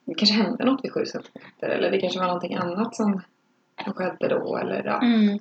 [0.06, 3.22] Det kanske hände något vid 7 centimeter eller det kanske var någonting annat som,
[3.84, 5.02] som skedde då eller ja.
[5.02, 5.40] Mm.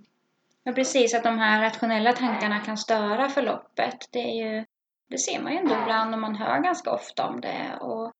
[0.64, 1.14] Ja, precis.
[1.14, 4.08] Att de här rationella tankarna kan störa förloppet.
[4.12, 4.64] Det, är ju,
[5.08, 7.76] det ser man ju ändå ibland och man hör ganska ofta om det.
[7.80, 8.12] Och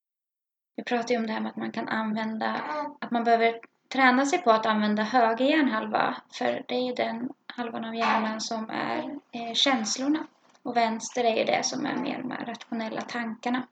[0.76, 2.60] vi pratar ju om det här med att man kan använda,
[3.00, 3.60] att man behöver
[3.92, 6.16] träna sig på att använda höger hjärnhalva.
[6.32, 8.98] För det är ju den halvan av hjärnan som är
[9.32, 10.26] eh, känslorna.
[10.66, 13.66] Och vänster är ju det som är mer de här rationella tankarna.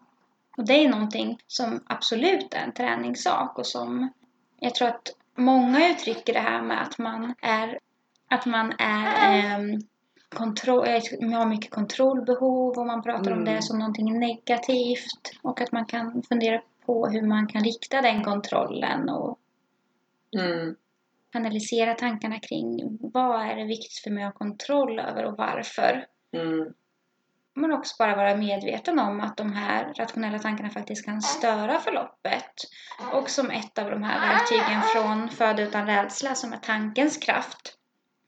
[0.57, 4.13] Och det är någonting som absolut är en träningssak och som
[4.61, 7.79] jag tror att många uttrycker det här med att man är
[8.29, 9.81] att man är ehm,
[10.29, 13.55] kontroll, eh, har mycket kontrollbehov och man pratar om Mm.
[13.55, 18.25] det som någonting negativt och att man kan fundera på hur man kan rikta den
[18.25, 19.39] kontrollen och
[20.37, 20.77] Mm.
[21.35, 26.07] analysera tankarna kring vad är det viktigt för mig att ha kontroll över och varför.
[26.33, 26.75] Mm.
[27.55, 32.53] Men också bara vara medveten om att de här rationella tankarna faktiskt kan störa förloppet.
[33.13, 37.79] Och som ett av de här verktygen från Föda utan rädsla som är tankens kraft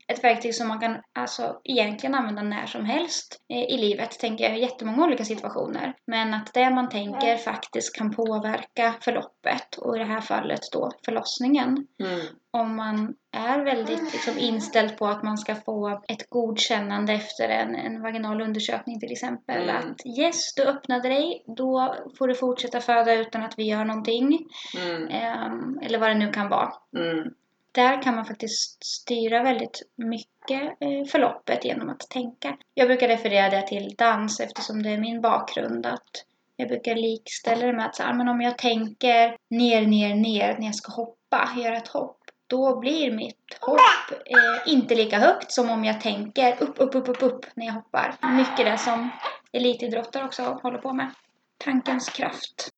[0.09, 4.59] ett verktyg som man kan alltså egentligen använda när som helst i livet, tänker jag,
[4.59, 5.95] i jättemånga olika situationer.
[6.07, 10.91] Men att det man tänker faktiskt kan påverka förloppet och i det här fallet då
[11.05, 11.87] förlossningen.
[12.01, 12.27] Mm.
[12.51, 17.75] Om man är väldigt liksom, inställd på att man ska få ett godkännande efter en,
[17.75, 19.69] en vaginal undersökning till exempel.
[19.69, 19.77] Mm.
[19.77, 24.39] Att yes, du öppnade dig, då får du fortsätta föda utan att vi gör någonting.
[24.79, 25.09] Mm.
[25.09, 27.35] Ehm, eller vad det nu kan vara Mm
[27.77, 32.57] där kan man faktiskt styra väldigt mycket eh, förloppet genom att tänka.
[32.75, 35.87] Jag brukar referera det till dans eftersom det är min bakgrund.
[35.87, 36.25] Att
[36.57, 40.15] jag brukar likställa det med att så här, ah, men om jag tänker ner, ner,
[40.15, 42.19] ner när jag ska hoppa, göra ett hopp.
[42.47, 47.09] Då blir mitt hopp eh, inte lika högt som om jag tänker upp, upp, upp,
[47.09, 48.17] upp, upp när jag hoppar.
[48.37, 49.11] Mycket det som
[49.53, 51.11] elitidrottare också håller på med.
[51.59, 52.69] Tankens kraft.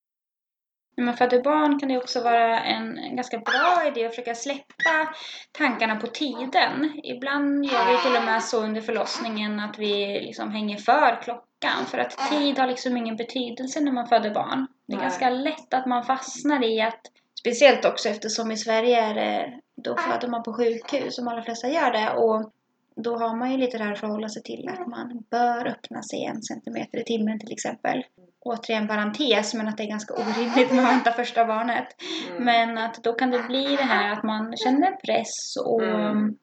[0.98, 5.14] När man föder barn kan det också vara en, ganska bra idé att försöka släppa
[5.52, 7.00] tankarna på tiden.
[7.04, 11.86] Ibland gör vi till och med så under förlossningen att vi liksom hänger för klockan
[11.86, 14.66] för att tid har liksom ingen betydelse när man föder barn.
[14.86, 15.04] Det är Nej.
[15.04, 17.00] ganska lätt att man fastnar i att
[17.40, 21.68] Speciellt också eftersom i Sverige är det, då föder man på sjukhus, som alla flesta
[21.68, 22.10] gör det.
[22.10, 22.52] Och
[22.96, 26.02] då har man ju lite det här att förhålla sig till att man bör öppna
[26.02, 28.04] sig en centimeter i timmen till exempel.
[28.40, 31.86] Återigen parentes, men att det är ganska orimligt när man väntar första barnet.
[32.30, 32.44] Mm.
[32.44, 36.36] Men att då kan det bli det här att man känner press och Mm.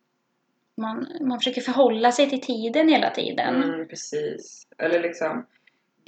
[0.78, 3.64] man, man försöker förhålla sig till tiden hela tiden.
[3.64, 4.68] Mm, precis.
[4.78, 5.46] Eller liksom,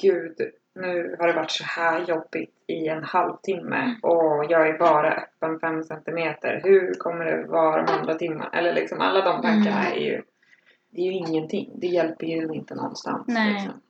[0.02, 0.36] gud,
[0.76, 3.96] nu har det varit så här jobbigt i en halvtimme Mm.
[4.04, 6.62] och jag är bara öppen fem centimeter.
[6.64, 8.50] Hur kommer det vara de andra timmarna?
[8.54, 9.94] Eller liksom alla de tankarna Mm.
[9.94, 10.22] är ju,
[10.92, 11.72] det är ju ingenting.
[11.76, 13.24] Det hjälper ju inte någonstans.
[13.28, 13.54] Nej.
[13.54, 13.82] Liksom.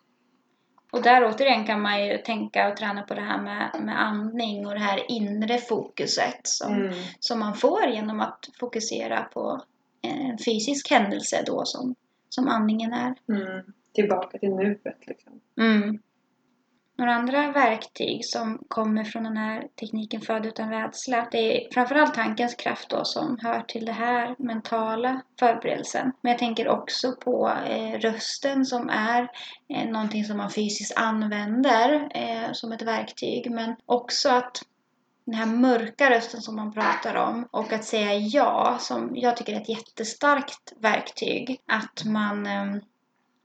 [0.91, 4.67] Och där återigen kan man ju tänka och träna på det här med, med andning
[4.67, 6.93] och det här inre fokuset som, Mm.
[7.19, 9.62] som man får genom att fokusera på
[10.02, 11.95] en fysisk händelse då som,
[12.30, 13.15] som andningen är.
[13.30, 13.73] Mm.
[13.93, 15.39] Tillbaka till nuet liksom.
[15.60, 16.00] Mm.
[16.97, 21.27] Några andra verktyg som kommer från den här tekniken Föd utan rädsla.
[21.31, 26.12] Det är framförallt tankens kraft då som hör till det här mentala förberedelsen.
[26.21, 29.31] Men jag tänker också på eh, rösten som är
[29.69, 33.51] eh, någonting som man fysiskt använder eh, som ett verktyg.
[33.51, 34.62] Men också att
[35.25, 39.53] den här mörka rösten som man pratar om och att säga ja som jag tycker
[39.53, 41.62] är ett jättestarkt verktyg.
[41.67, 42.75] Att man eh,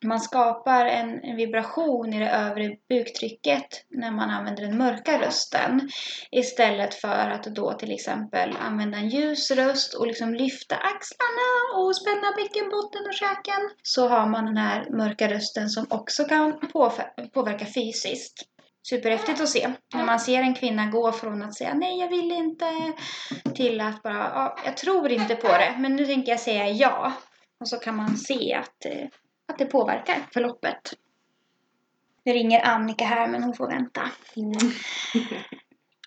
[0.02, 5.90] man skapar en, en vibration i det övre buktrycket när man använder den mörka rösten.
[6.30, 11.96] Istället för att då till exempel använda en ljus röst och liksom lyfta axlarna och
[11.96, 13.70] spänna bäckenbotten och käken.
[13.82, 16.60] Så har man den här mörka rösten som också kan
[17.32, 18.48] påverka fysiskt.
[18.88, 19.72] Superhäftigt att se.
[19.94, 22.92] När man ser en kvinna gå från att säga nej jag vill inte
[23.54, 27.12] till att bara ja, jag tror inte på det men nu tänker jag säga ja.
[27.60, 29.08] Och så kan man se att eh,
[29.52, 30.92] att det påverkar förloppet.
[32.24, 34.02] Det ringer Annika här men hon får vänta.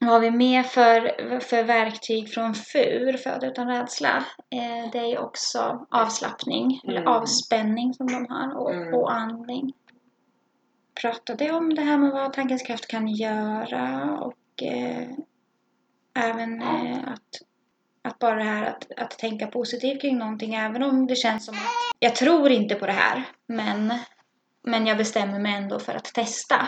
[0.01, 4.25] Vad har vi mer för, för verktyg från FUR, Föda utan rädsla?
[4.49, 7.13] Eh, det är ju också avslappning, eller Mm.
[7.13, 8.93] avspänning som de har, och, Mm.
[8.93, 9.73] och andning.
[11.01, 15.07] Pratade om det här med vad tankens kraft kan göra och eh,
[16.19, 17.29] även eh, att,
[18.05, 21.55] att bara det här att, att tänka positivt kring någonting även om det känns som
[21.55, 23.93] att jag tror inte på det här men,
[24.63, 26.67] men jag bestämmer mig ändå för att testa.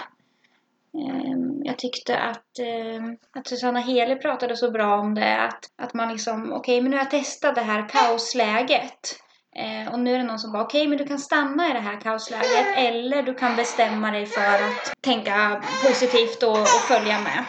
[0.97, 5.93] Ehm, jag tyckte att, ehm, att Susanna Hele pratade så bra om det att, att
[5.93, 9.19] man liksom, okej men nu har jag testat det här kaosläget.
[9.55, 11.79] Ehm, och nu är det någon som bara, okej men du kan stanna i det
[11.79, 17.45] här kaosläget eller du kan bestämma dig för att tänka positivt och, och följa med.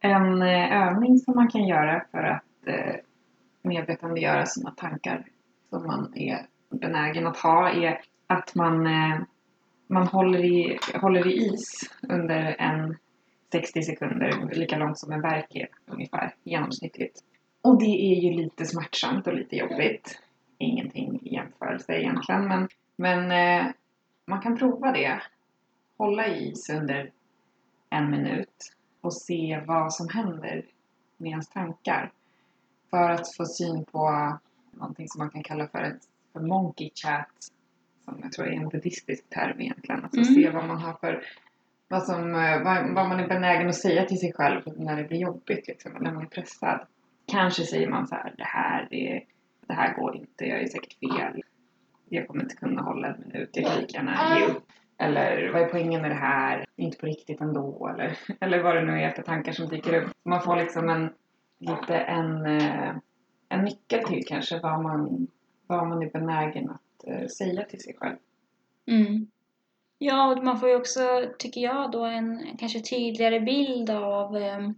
[0.00, 2.94] En eh, övning som man kan göra för att eh,
[3.62, 5.24] medvetandegöra sina tankar
[5.70, 9.20] som man är benägen att ha är att man, eh,
[9.86, 12.96] man håller, i, håller i is under en
[13.52, 17.20] 60 sekunder, lika långt som en verk är ungefär genomsnittligt.
[17.62, 20.20] Och det är ju lite smärtsamt och lite jobbigt.
[20.58, 23.72] Ingenting i jämförelse egentligen men, men eh,
[24.26, 25.22] man kan prova det.
[25.98, 27.10] Hålla i is under
[27.90, 30.64] en minut och se vad som händer
[31.16, 32.12] med ens tankar.
[32.90, 34.32] För att få syn på
[34.70, 37.50] någonting som man kan kalla för ett för monkey chat.
[38.04, 40.02] Som jag tror är en buddhistisk term egentligen.
[40.04, 40.34] Alltså Mm.
[40.34, 41.22] se vad man har för
[41.88, 45.04] vad, som, eh, vad, vad man är benägen att säga till sig själv när det
[45.04, 46.86] blir jobbigt liksom, när man är pressad.
[47.26, 49.24] Kanske säger man så här, det här det
[49.66, 51.42] det här går inte, jag är säkert fel.
[52.08, 54.62] Jag kommer inte kunna hålla en minut, jag kan lika gärna ge upp.
[54.98, 56.64] Eller vad är poängen med det här?
[56.76, 57.88] Inte på riktigt ändå.
[57.94, 60.10] Eller, eller vad det nu är för tankar som dyker upp.
[60.24, 61.12] Man får liksom en,
[61.66, 62.96] lite en, eh,
[63.48, 65.26] en nyckel till kanske vad man,
[65.66, 68.16] vad man är benägen att eh, säga till sig själv.
[68.86, 69.26] Mm.
[69.98, 71.00] Ja, och man får ju också,
[71.38, 74.70] tycker jag, då en kanske tydligare bild av eh,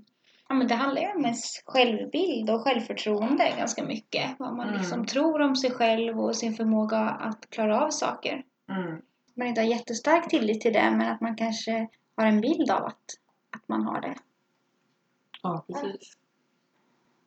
[0.49, 4.37] Ja, men det handlar ju om ens självbild och självförtroende ganska mycket.
[4.39, 4.79] Vad man Mm.
[4.81, 8.45] liksom tror om sig själv och sin förmåga att klara av saker.
[8.71, 9.03] Mm.
[9.35, 12.85] Man inte har jättestark tillit till det, men att man kanske har en bild av
[12.85, 13.05] att,
[13.57, 14.15] att man har det.
[15.43, 16.13] Ja, precis.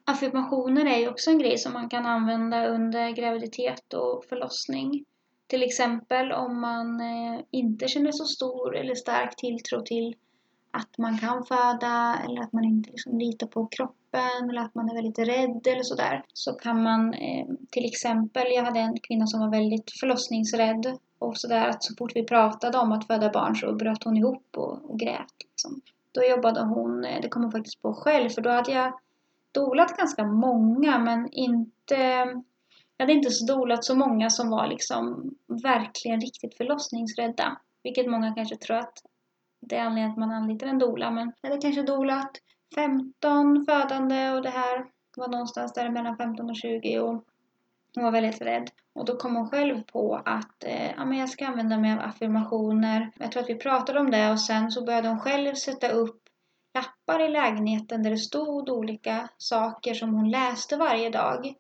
[0.09, 5.05] Affirmationer är ju också en grej som man kan använda under graviditet och förlossning.
[5.47, 10.15] Till exempel om man eh, inte känner så stor eller stark tilltro till
[10.71, 14.89] att man kan föda eller att man inte liksom litar på kroppen eller att man
[14.89, 16.23] är väldigt rädd eller sådär.
[16.33, 21.37] Så kan man eh, till exempel, jag hade en kvinna som var väldigt förlossningsrädd och
[21.37, 24.89] sådär att så fort vi pratade om att föda barn så bröt hon ihop och,
[24.89, 25.33] och grät.
[25.43, 25.81] Liksom.
[26.11, 28.93] Då jobbade hon, eh, det kom hon faktiskt på själv, för då hade jag
[29.51, 31.95] dolat ganska många men inte
[32.99, 35.31] jag hade inte dolat så många som var liksom
[35.63, 37.57] verkligen riktigt förlossningsrädda.
[37.83, 39.03] Vilket många kanske tror att
[39.59, 41.12] det är anledningen att man anlitar en dola.
[41.12, 42.31] Men jag hade kanske dolat
[42.75, 44.85] 15 födande och det här
[45.17, 47.23] var någonstans där mellan 15 och 20 och
[47.95, 48.69] hon var väldigt rädd.
[48.93, 51.99] Och då kom hon själv på att eh, ja, men jag ska använda mig av
[51.99, 53.12] affirmationer.
[53.19, 56.28] Jag tror att vi pratade om det och sen så började hon själv sätta upp
[56.79, 61.53] lappar i lägenheten där det stod olika saker som hon läste varje dag.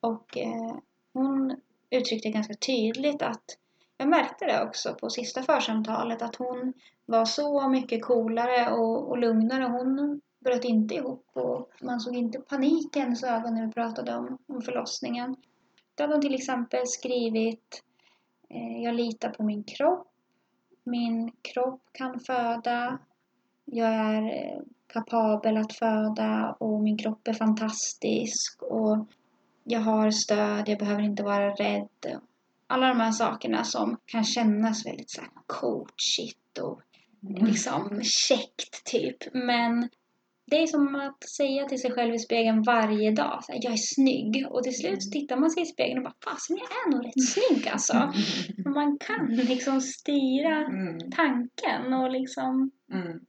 [0.00, 0.76] Och eh,
[1.12, 1.56] hon
[1.90, 3.58] uttryckte ganska tydligt att
[3.96, 6.72] jag märkte det också på sista församtalet att hon
[7.06, 9.64] var så mycket coolare och, och lugnare.
[9.64, 14.16] Hon bröt inte ihop och man såg inte paniken i hennes ögon när vi pratade
[14.16, 15.36] om, om förlossningen.
[15.94, 17.82] Då hade hon till exempel skrivit
[18.48, 20.12] eh, Jag litar på min kropp.
[20.84, 22.98] Min kropp kan föda.
[23.66, 24.60] Jag är eh,
[24.92, 28.62] kapabel att föda och min kropp är fantastisk.
[28.62, 29.06] Och
[29.64, 32.20] jag har stöd, jag behöver inte vara rädd.
[32.66, 36.80] Alla de här sakerna som kan kännas väldigt så här coachigt och
[37.40, 39.16] liksom käckt typ.
[39.34, 39.88] Men
[40.50, 43.72] det är som att säga till sig själv i spegeln varje dag, så här, jag
[43.72, 44.46] är snygg.
[44.50, 47.28] Och till slut tittar man sig i spegeln och bara, fasen jag är nog rätt
[47.28, 48.12] snygg alltså.
[48.74, 51.10] Man kan liksom styra Mm.
[51.10, 53.20] tanken och liksom, Mm.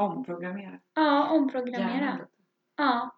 [0.00, 0.78] Omprogrammera.
[0.94, 2.18] ja, omprogrammera.
[2.76, 3.16] Ja.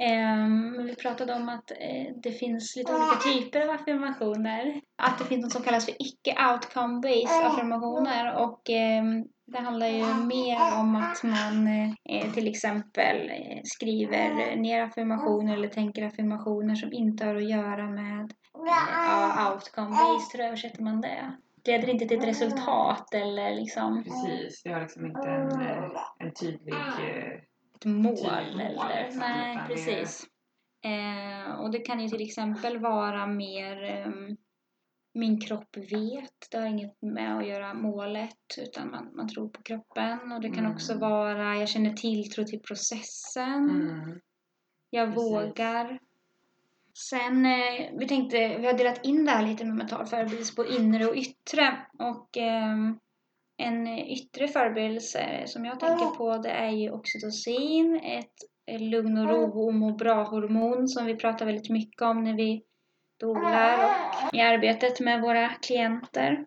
[0.00, 4.80] Ehm, vi pratade om att eh, det finns lite olika typer av affirmationer.
[5.02, 10.80] Att det finns något som kallas för icke-outcome-based affirmationer och ehm, det handlar ju mer
[10.80, 11.66] om att man
[12.04, 17.86] eh, till exempel eh, skriver ner affirmationer eller tänker affirmationer som inte har att göra
[17.90, 21.32] med eh, outcome-based, hur översätter man det?
[21.64, 26.32] Leder inte till ett resultat eller liksom Precis, vi har liksom inte en, eh, en
[26.34, 26.74] tydlig...
[26.74, 27.32] eh,
[27.76, 29.04] ett mål Tydligt mål, eller...
[29.04, 30.26] liksom, Nej, precis.
[30.84, 34.36] Eh, och det kan ju till exempel vara mer ehm,
[35.14, 39.62] min kropp vet, det har inget med att göra målet utan man, man tror på
[39.62, 40.32] kroppen.
[40.32, 40.72] Och det kan Mm.
[40.72, 44.20] också vara jag känner tilltro till processen, Mm.
[44.90, 45.32] jag precis.
[45.32, 45.98] vågar.
[46.98, 50.66] Sen, eh, vi tänkte, vi har delat in det här lite med mental förberedelse på
[50.66, 51.86] inre och yttre.
[51.98, 52.98] Och ehm,
[53.56, 58.34] en yttre förberedelse som jag tänker på det är ju oxytocin, ett
[58.66, 62.62] ett lugn och ro och må bra-hormon som vi pratar väldigt mycket om när vi
[63.20, 66.44] dolar och i arbetet med våra klienter.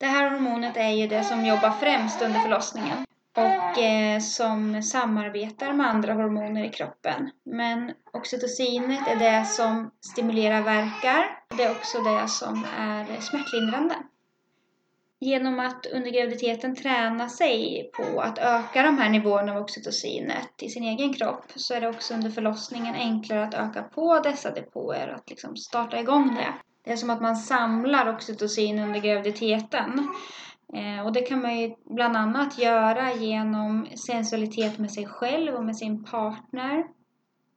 [0.00, 3.04] Det här hormonet är ju det som jobbar främst under förlossningen
[3.36, 7.30] och eh, som samarbetar med andra hormoner i kroppen.
[7.44, 11.38] Men oxytocinet är det som stimulerar verkar.
[11.56, 13.94] Det är också det som är smärtlindrande.
[15.20, 20.68] Genom att under graviditeten träna sig på att öka de här nivåerna av oxytocinet i
[20.68, 25.08] sin egen kropp så är det också under förlossningen enklare att öka på dessa depåer,
[25.08, 26.54] att liksom starta igång det.
[26.84, 30.08] Det är som att man samlar oxytocin under graviditeten.
[30.74, 35.64] Eh, och det kan man ju bland annat göra genom sensualitet med sig själv och
[35.64, 36.84] med sin partner.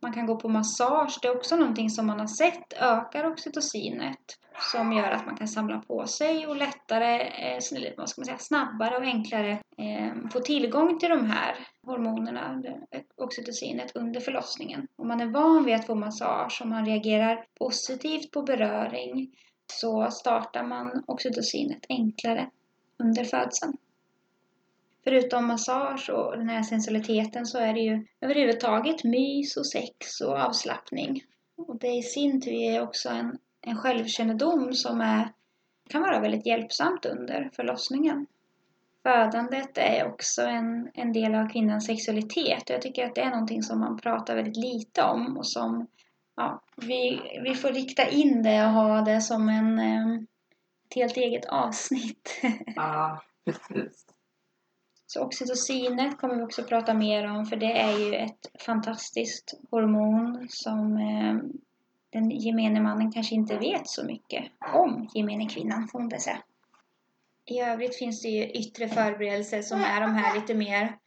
[0.01, 4.37] Man kan gå på massage, det är också någonting som man har sett ökar oxytocinet
[4.59, 8.37] som gör att man kan samla på sig och lättare, eh, vad ska man säga,
[8.37, 12.63] snabbare och enklare eh, få tillgång till de här hormonerna,
[13.17, 14.87] oxytocinet, under förlossningen.
[14.95, 19.31] Om man är van vid att få massage, om man reagerar positivt på beröring,
[19.71, 22.49] så startar man oxytocinet enklare
[22.99, 23.77] under födseln.
[25.03, 30.37] Förutom massage och den här sensualiteten så är det ju överhuvudtaget mys och sex och
[30.37, 31.21] avslappning
[31.55, 35.31] Och det i sin tur ger också en, en självkännedom som är,
[35.89, 38.27] kan vara väldigt hjälpsamt under förlossningen.
[39.03, 43.31] Födandet är också en, en del av kvinnans sexualitet och jag tycker att det är
[43.31, 45.87] någonting som man pratar väldigt lite om och som
[46.35, 50.21] ja, vi, vi får rikta in det och ha det som en, eh,
[50.87, 52.41] ett helt eget avsnitt.
[52.75, 54.05] Ja, precis.
[55.09, 60.47] Så oxytocinet kommer vi också prata mer om för det är ju ett fantastiskt hormon
[60.49, 61.35] som eh,
[62.09, 66.37] den gemene mannen kanske inte vet så mycket om, gemene kvinnan får man väl säga.
[67.45, 70.97] I övrigt finns det ju yttre förberedelser som är de här lite mer,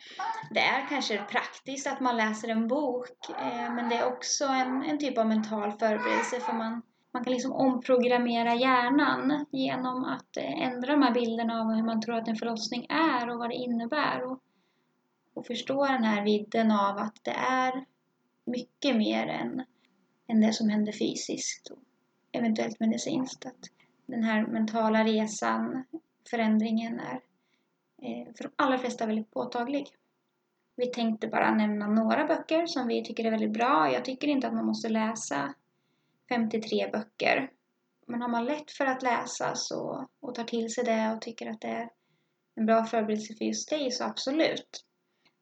[0.51, 4.83] det är kanske praktiskt att man läser en bok, eh, men det är också en,
[4.83, 6.83] en typ av mental förberedelse för man,
[7.13, 12.01] man kan liksom omprogrammera hjärnan genom att eh, ändra de här bilderna av hur man
[12.01, 14.23] tror att en förlossning är och vad det innebär.
[14.23, 14.41] Och,
[15.35, 17.85] och förstå den här vidden av att det är
[18.45, 19.65] mycket mer än,
[20.27, 21.79] än det som händer fysiskt och
[22.33, 23.47] eventuellt medicinskt.
[23.47, 23.71] Att
[24.07, 25.85] den här mentala resan
[26.31, 27.21] förändringen är
[28.03, 29.87] eh, för de allra flesta väldigt påtaglig.
[30.77, 33.93] Vi tänkte bara nämna några böcker som vi tycker är väldigt bra.
[33.93, 35.55] Jag tycker inte att man måste läsa
[36.35, 37.51] 53 böcker.
[38.07, 41.51] Men har man lätt för att läsa så, och tar till sig det och tycker
[41.51, 41.91] att det är
[42.57, 44.85] en bra förberedelse för just dig så absolut.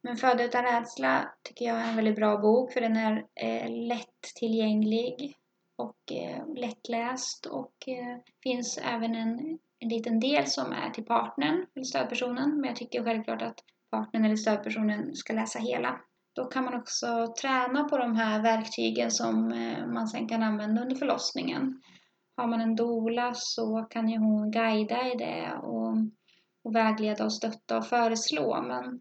[0.02, 3.70] Men Föda utan rädsla tycker jag är en väldigt bra bok för den är eh,
[3.70, 5.36] lättillgänglig
[5.76, 11.66] och eh, lättläst och eh, finns även en en liten del som är till partnern
[11.74, 12.60] eller stödpersonen.
[12.60, 16.00] Men jag tycker självklart att partnern eller stödpersonen ska läsa hela.
[16.38, 20.82] Då kan man också träna på de här verktygen som eh, man sen kan använda
[20.82, 21.82] under förlossningen.
[22.36, 25.96] Har man en dola så kan ju hon guida i det och,
[26.64, 28.62] och vägleda och stötta och föreslå.
[28.62, 29.00] Men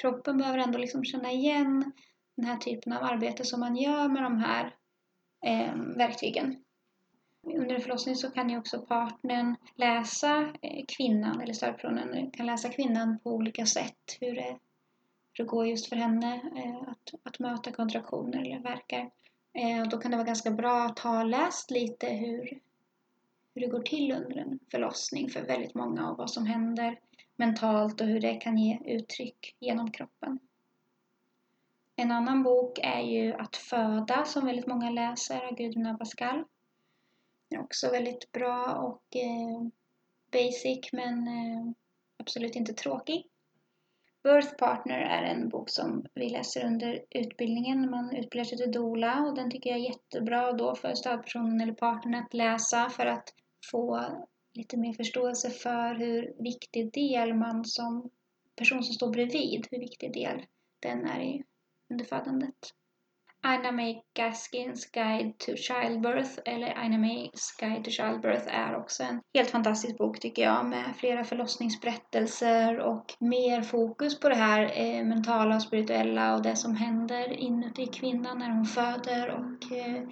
[0.00, 1.92] kroppen behöver ändå liksom känna igen
[2.36, 4.74] den här typen av arbete som man gör med de här
[5.46, 6.56] eh, verktygen
[7.54, 12.68] under en förlossning så kan ju också partnern läsa eh, kvinnan, eller stödpersonen kan läsa
[12.68, 14.18] kvinnan på olika sätt.
[14.20, 14.58] Hur det,
[15.36, 19.10] hur det går just för henne eh, att, att möta kontraktioner eller verkar.
[19.52, 22.60] Eh, då kan det vara ganska bra att ha läst lite hur,
[23.54, 27.00] hur det går till under en förlossning för väldigt många och vad som händer
[27.36, 30.38] mentalt och hur det kan ge uttryck genom kroppen.
[31.96, 36.44] En annan bok är ju Att föda som väldigt många läser av Gudrun Abascal.
[37.48, 39.68] Den är också väldigt bra och eh,
[40.32, 41.72] basic men eh,
[42.16, 43.26] absolut inte tråkig.
[44.26, 48.72] Birth Partner är en bok som vi läser under utbildningen när man utbildar sig till
[48.72, 53.06] doula och den tycker jag är jättebra då för stödpersonen eller partnern att läsa för
[53.06, 53.34] att
[53.70, 54.00] få
[54.54, 58.10] lite mer förståelse för hur viktig del man som
[58.56, 60.42] person som står bredvid, hur viktig del
[60.80, 61.42] den är i
[61.90, 62.72] under födandet.
[63.42, 69.20] Aina May Gaskins Guide to Childbirth eller Aina Mays Guide to Childbirth är också en
[69.34, 75.04] helt fantastisk bok tycker jag med flera förlossningsberättelser och mer fokus på det här eh,
[75.04, 80.02] mentala och spirituella och det som händer inuti kvinnan när hon föder och eh,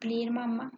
[0.00, 0.70] blir mamma.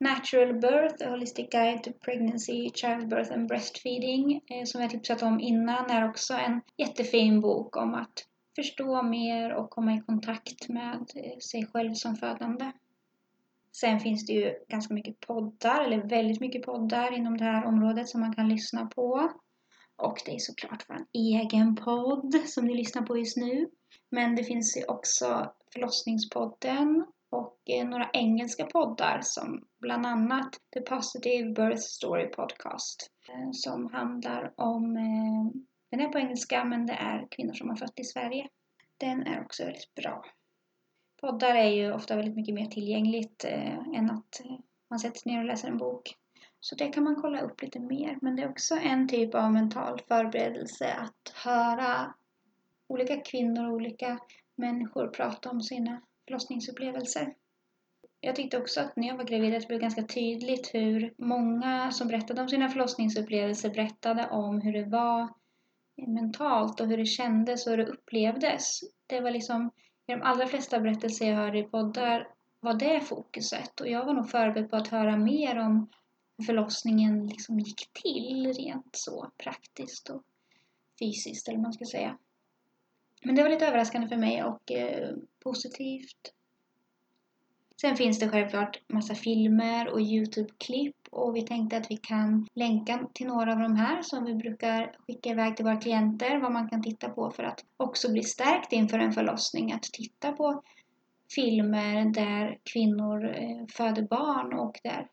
[0.00, 5.40] Natural Birth, A Holistic Guide to Pregnancy, Childbirth and Breastfeeding, eh, som jag tipsat om
[5.40, 8.27] innan, är också en jättefin bok om att
[8.58, 12.72] förstå mer och komma i kontakt med eh, sig själv som födande.
[13.72, 18.08] Sen finns det ju ganska mycket poddar, eller väldigt mycket poddar inom det här området
[18.08, 19.30] som man kan lyssna på.
[19.96, 23.70] Och det är såklart vår egen podd som ni lyssnar på just nu.
[24.10, 30.80] Men det finns ju också Förlossningspodden och eh, några engelska poddar som bland annat The
[30.80, 34.96] Positive Birth Story Podcast eh, som handlar om
[35.90, 38.48] den är på engelska men det är kvinnor som har fött i Sverige.
[38.96, 40.24] Den är också väldigt bra.
[41.20, 44.58] Poddar är ju ofta väldigt mycket mer tillgängligt eh, än att eh,
[44.90, 46.14] man sätter sig ner och läser en bok.
[46.60, 48.18] Så det kan man kolla upp lite mer.
[48.22, 52.14] Men det är också en typ av mental förberedelse att höra
[52.86, 54.18] olika kvinnor och olika
[54.56, 57.34] människor prata om sina förlossningsupplevelser.
[58.20, 61.90] Jag tyckte också att när jag var gravid att det blev ganska tydligt hur många
[61.90, 65.28] som berättade om sina förlossningsupplevelser berättade om hur det var
[66.06, 68.80] mentalt och hur det kändes och hur det upplevdes.
[69.06, 69.70] Det var liksom,
[70.06, 72.28] i de allra flesta berättelser jag hörde i poddar
[72.60, 75.88] var det fokuset och jag var nog förberedd på att höra mer om
[76.38, 80.22] hur förlossningen liksom gick till rent så praktiskt och
[80.98, 82.18] fysiskt eller vad man ska säga.
[83.22, 86.32] Men det var lite överraskande för mig och eh, positivt
[87.80, 93.06] Sen finns det självklart massa filmer och Youtube-klipp och vi tänkte att vi kan länka
[93.12, 96.68] till några av de här som vi brukar skicka iväg till våra klienter, vad man
[96.68, 99.72] kan titta på för att också bli stärkt inför en förlossning.
[99.72, 100.62] Att titta på
[101.34, 105.08] filmer där kvinnor eh, föder barn och där,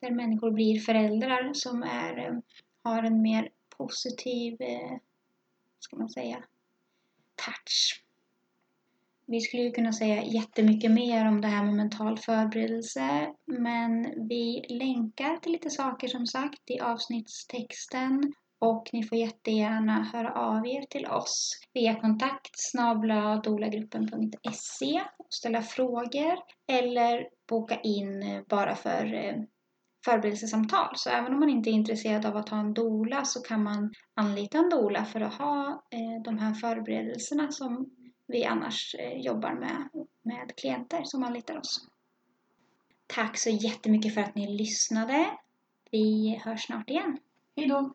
[0.00, 2.38] där människor blir föräldrar som är, eh,
[2.82, 4.98] har en mer positiv, eh,
[5.78, 6.44] ska man säga,
[7.34, 8.01] touch.
[9.32, 14.64] Vi skulle ju kunna säga jättemycket mer om det här med mental förberedelse men vi
[14.68, 18.32] länkar till lite saker som sagt i avsnittstexten.
[18.60, 21.50] Och ni får jättegärna höra av er till oss.
[21.74, 22.50] Via kontakt
[23.44, 26.38] dolagruppen.se och ställa frågor.
[26.72, 29.36] Eller boka in eh, bara för eh,
[30.04, 30.92] förberedelsesamtal.
[30.94, 33.92] Så även om man inte är intresserad av att ha en dola så kan man
[34.14, 37.90] anlita en dola för att ha eh, de här förberedelserna som
[38.32, 39.88] vi annars eh, jobbar med,
[40.22, 41.88] med klienter som anlitar oss.
[43.06, 45.26] Tack så jättemycket för att ni lyssnade.
[45.90, 47.18] Vi hörs snart igen.
[47.56, 47.94] Hej då!